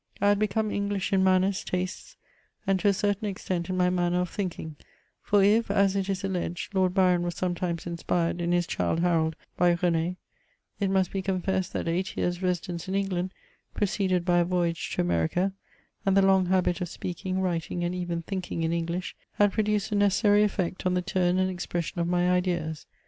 [0.19, 2.17] I had become English in man ners, tastes,
[2.65, 4.77] and, to a certain extent, in my manner of thinking;
[5.21, 9.35] for if, as it is sdleged, Lord Byron was sometimes inspired in his Childe Harold
[9.57, 10.15] by Rene^
[10.79, 13.31] it must be confessed that eight years' residence in England,
[13.75, 15.53] preceded by a voyage to America,
[16.03, 19.95] and the long habit of speaking, writing, and even thinking, in English, had produced a
[19.95, 22.87] necessary effect on the turn and ex pression of my ideas.